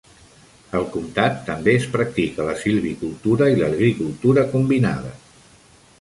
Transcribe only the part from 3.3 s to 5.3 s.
i l'agricultura combinada.